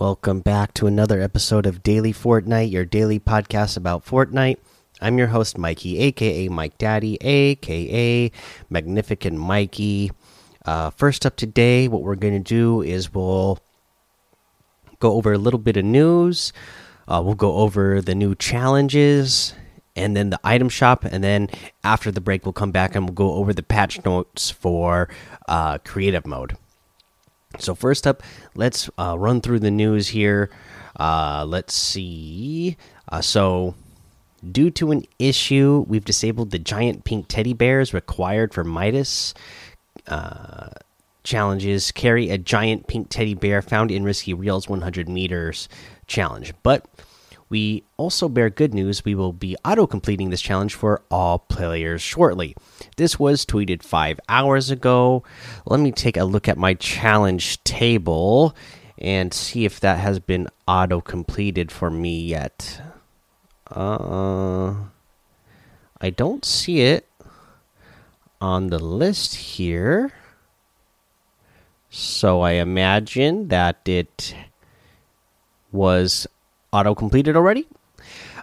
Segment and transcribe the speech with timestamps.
[0.00, 4.56] Welcome back to another episode of Daily Fortnite, your daily podcast about Fortnite.
[4.98, 8.32] I'm your host, Mikey, aka Mike Daddy, aka
[8.70, 10.10] Magnificent Mikey.
[10.64, 13.58] Uh, first up today, what we're going to do is we'll
[15.00, 16.54] go over a little bit of news.
[17.06, 19.52] Uh, we'll go over the new challenges
[19.94, 21.04] and then the item shop.
[21.04, 21.50] And then
[21.84, 25.10] after the break, we'll come back and we'll go over the patch notes for
[25.46, 26.56] uh, creative mode.
[27.58, 28.22] So first up,
[28.54, 30.50] let's uh, run through the news here.
[30.98, 32.76] Uh, let's see.
[33.08, 33.74] Uh, so,
[34.50, 39.34] due to an issue, we've disabled the giant pink teddy bears required for Midas
[40.06, 40.68] uh,
[41.24, 41.90] challenges.
[41.90, 45.68] Carry a giant pink teddy bear found in Risky Reels 100 meters
[46.06, 46.86] challenge, but
[47.50, 49.04] we also bear good news.
[49.04, 52.56] We will be auto completing this challenge for all players shortly.
[52.96, 55.24] This was tweeted five hours ago.
[55.66, 58.54] Let me take a look at my challenge table
[58.96, 62.80] and see if that has been auto completed for me yet.
[63.68, 64.74] Uh,
[66.00, 67.08] I don't see it
[68.40, 70.12] on the list here.
[71.90, 74.36] So I imagine that it
[75.72, 76.28] was
[76.72, 77.66] auto completed already.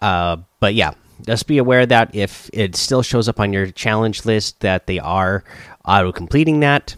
[0.00, 0.92] Uh, but yeah,
[1.26, 4.98] just be aware that if it still shows up on your challenge list, that they
[4.98, 5.44] are
[5.84, 6.96] auto completing that.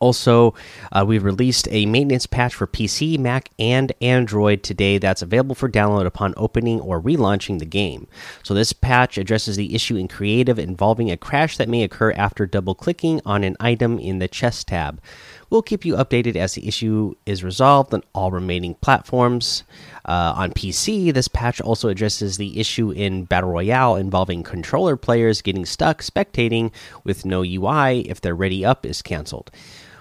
[0.00, 0.54] Also,
[0.92, 5.68] uh, we've released a maintenance patch for PC, Mac, and Android today that's available for
[5.68, 8.06] download upon opening or relaunching the game.
[8.44, 12.46] So, this patch addresses the issue in creative involving a crash that may occur after
[12.46, 15.00] double clicking on an item in the chest tab.
[15.50, 19.64] We'll keep you updated as the issue is resolved on all remaining platforms.
[20.04, 25.40] Uh, on PC, this patch also addresses the issue in Battle Royale involving controller players
[25.40, 26.70] getting stuck spectating
[27.02, 29.50] with no UI if their ready up is cancelled.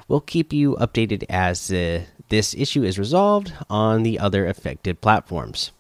[0.09, 5.72] We'll keep you updated as uh, this issue is resolved on the other affected platforms.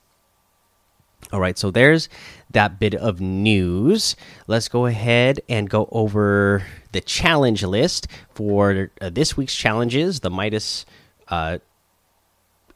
[1.33, 2.07] All right, so there's
[2.51, 4.15] that bit of news.
[4.47, 10.21] Let's go ahead and go over the challenge list for uh, this week's challenges.
[10.21, 10.85] The Midas,
[11.27, 11.57] uh,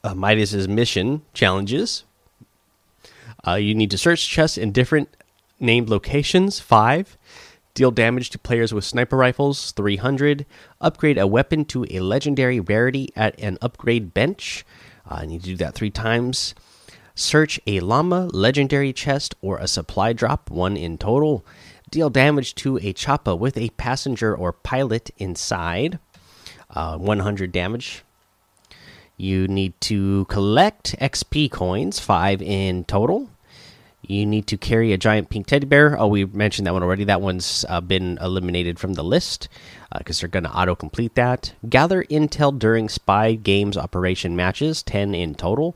[0.03, 2.03] uh, Midas's mission challenges.
[3.47, 5.16] Uh, you need to search chests in different
[5.59, 6.59] named locations.
[6.59, 7.17] Five.
[7.73, 9.72] Deal damage to players with sniper rifles.
[9.72, 10.45] 300.
[10.81, 14.66] Upgrade a weapon to a legendary rarity at an upgrade bench.
[15.09, 16.53] Uh, I need to do that three times.
[17.16, 21.45] Search a llama, legendary chest, or a supply drop, one in total.
[21.89, 25.99] Deal damage to a choppa with a passenger or pilot inside,
[26.69, 28.03] uh, 100 damage.
[29.17, 33.29] You need to collect XP coins, five in total.
[34.01, 35.99] You need to carry a giant pink teddy bear.
[35.99, 37.03] Oh, we mentioned that one already.
[37.03, 39.47] That one's uh, been eliminated from the list
[39.95, 41.53] because uh, they're going to auto complete that.
[41.69, 45.75] Gather intel during spy games operation matches, 10 in total.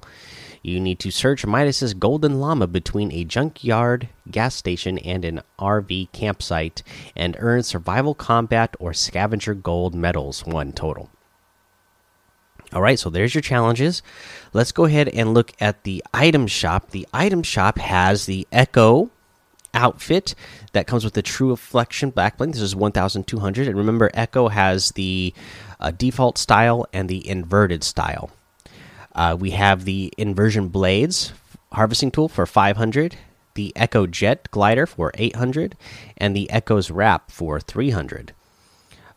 [0.65, 6.11] You need to search Midas's golden llama between a junkyard, gas station, and an RV
[6.11, 6.81] campsite
[7.15, 11.11] and earn survival combat or scavenger gold medals, one total.
[12.73, 14.01] All right, so there's your challenges.
[14.53, 16.89] Let's go ahead and look at the item shop.
[16.89, 19.11] The item shop has the Echo
[19.75, 20.33] outfit
[20.71, 22.53] that comes with the True Reflection backbling.
[22.53, 23.67] This is 1200.
[23.67, 25.31] And remember, Echo has the
[25.79, 28.31] uh, default style and the inverted style.
[29.15, 31.31] Uh, we have the inversion blades
[31.71, 33.15] harvesting tool for 500,
[33.53, 35.75] the Echo Jet glider for 800,
[36.17, 38.33] and the Echo's wrap for 300.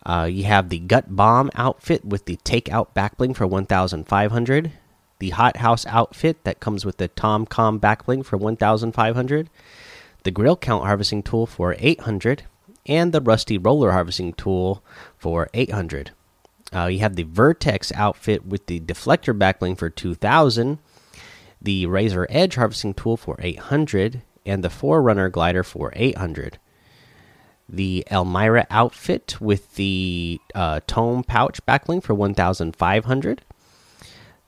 [0.06, 4.72] Uh, you have the gut bomb outfit with the takeout backbling for 1500,
[5.18, 9.50] the hot house outfit that comes with the Tom Com backbling for 1500,
[10.22, 12.44] the grill count harvesting tool for 800,
[12.86, 14.82] and the rusty roller harvesting tool
[15.16, 16.12] for 800.
[16.74, 20.78] Uh, you have the Vertex outfit with the deflector backbling for 2000,
[21.60, 26.58] the Razor Edge harvesting tool for 800, and the Forerunner glider for 800.
[27.68, 33.42] The Elmira outfit with the uh, Tome pouch backbling for 1500.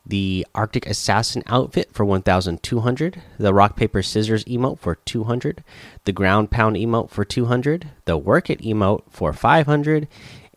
[0.03, 3.21] The Arctic Assassin outfit for 1200.
[3.37, 5.63] The Rock Paper Scissors emote for 200.
[6.05, 7.89] The Ground Pound emote for 200.
[8.05, 10.07] The Work It emote for 500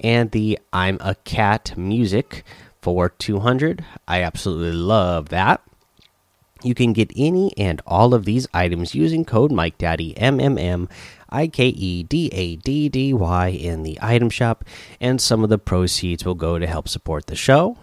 [0.01, 2.45] and the I'm a Cat music
[2.81, 3.85] for 200.
[4.07, 5.63] I absolutely love that.
[6.63, 10.57] You can get any and all of these items using code Mike Daddy M M
[10.57, 10.89] M
[11.29, 14.65] I K E D A D D Y in the item shop,
[15.01, 17.77] and some of the proceeds will go to help support the show.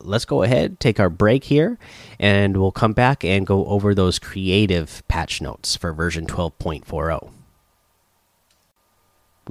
[0.00, 1.78] Let's go ahead, take our break here,
[2.18, 7.43] and we'll come back and go over those creative patch notes for version 12.40.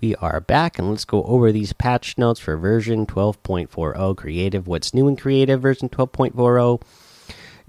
[0.01, 4.93] we are back and let's go over these patch notes for version 12.40 creative what's
[4.93, 6.81] new in creative version 12.40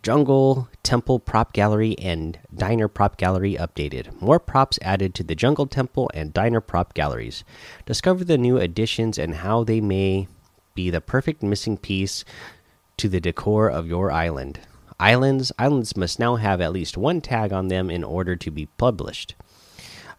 [0.03, 4.21] jungle temple prop gallery and diner prop gallery updated.
[4.21, 7.43] More props added to the jungle temple and diner prop galleries.
[7.87, 10.29] Discover the new additions and how they may
[10.75, 12.23] be the perfect missing piece
[12.99, 14.61] to the decor of your island.
[15.01, 18.67] Islands islands must now have at least one tag on them in order to be
[18.67, 19.35] published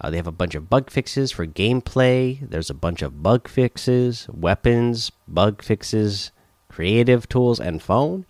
[0.01, 2.39] uh, they have a bunch of bug fixes for gameplay.
[2.49, 6.31] There's a bunch of bug fixes, weapons, bug fixes,
[6.69, 8.25] creative tools, and phone.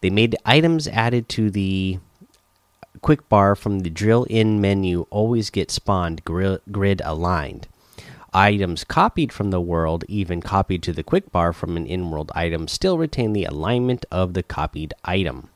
[0.00, 1.98] They made items added to the
[3.00, 7.68] quick bar from the drill in menu always get spawned grid aligned.
[8.34, 12.32] Items copied from the world, even copied to the quick bar from an in world
[12.34, 15.50] item, still retain the alignment of the copied item.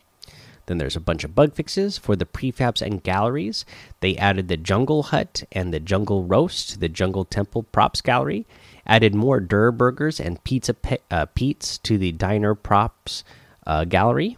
[0.67, 3.65] Then there's a bunch of bug fixes for the prefabs and galleries.
[4.01, 8.47] They added the Jungle Hut and the Jungle Roast, to the Jungle Temple Props Gallery.
[8.87, 13.25] Added more Durr Burgers and Pizza Pe uh, Pete's to the Diner Props
[13.67, 14.37] uh, Gallery.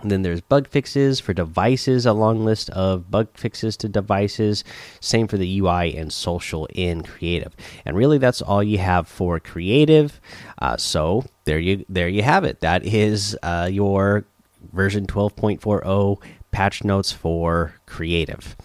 [0.00, 4.62] And then there's bug fixes for devices, a long list of bug fixes to devices.
[5.00, 7.56] Same for the UI and social in creative.
[7.84, 10.20] And really, that's all you have for creative.
[10.60, 12.60] Uh, so there you there you have it.
[12.60, 14.24] That is uh, your
[14.72, 18.56] version 12.40 patch notes for creative.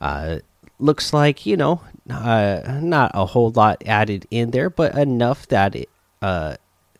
[0.00, 0.38] Uh,
[0.78, 1.80] looks like, you know,
[2.10, 5.88] uh, not a whole lot added in there, but enough that it,
[6.22, 6.56] uh,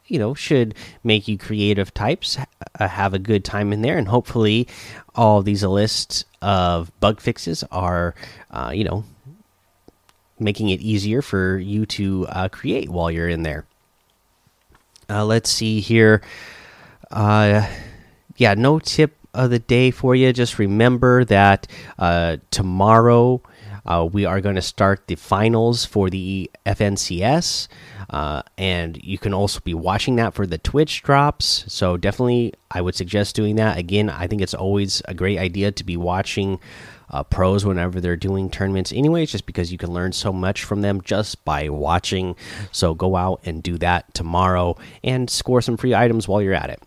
[0.06, 2.38] you know, should make you creative types
[2.78, 3.98] uh, have a good time in there.
[3.98, 4.68] And hopefully,
[5.14, 8.14] all these lists of bug fixes are,
[8.50, 9.04] uh, you know,
[10.38, 13.64] making it easier for you to uh, create while you're in there.
[15.08, 16.22] Uh, let's see here.
[17.10, 17.66] Uh,
[18.36, 20.32] yeah, no tip of the day for you.
[20.32, 21.66] Just remember that
[21.98, 23.40] uh, tomorrow
[23.84, 27.68] uh, we are going to start the finals for the FNCS.
[28.10, 31.64] Uh, and you can also be watching that for the Twitch drops.
[31.68, 33.78] So, definitely, I would suggest doing that.
[33.78, 36.60] Again, I think it's always a great idea to be watching
[37.10, 40.82] uh, pros whenever they're doing tournaments, anyways, just because you can learn so much from
[40.82, 42.36] them just by watching.
[42.70, 46.70] So, go out and do that tomorrow and score some free items while you're at
[46.70, 46.80] it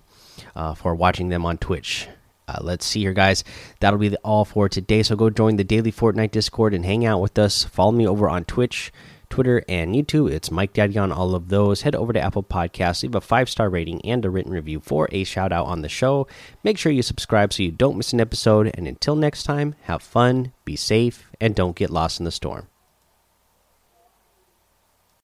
[0.55, 2.07] uh, for watching them on Twitch.
[2.49, 3.43] Uh, let's see here, guys.
[3.79, 5.03] That'll be all for today.
[5.03, 7.63] So go join the daily Fortnite Discord and hang out with us.
[7.63, 8.91] Follow me over on Twitch,
[9.29, 10.31] Twitter, and YouTube.
[10.31, 11.83] It's Mike Daddy on all of those.
[11.83, 15.07] Head over to Apple Podcasts, leave a five star rating and a written review for
[15.11, 16.27] a shout out on the show.
[16.63, 18.71] Make sure you subscribe so you don't miss an episode.
[18.73, 22.67] And until next time, have fun, be safe, and don't get lost in the storm.